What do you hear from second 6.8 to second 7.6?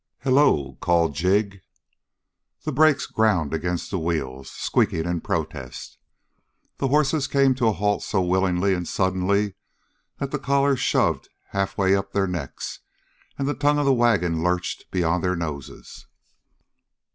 horses came